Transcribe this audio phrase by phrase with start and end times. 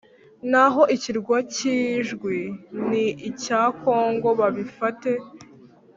[0.51, 2.39] naho ikirwa k Ijwi
[2.89, 5.11] ni icya congo babifate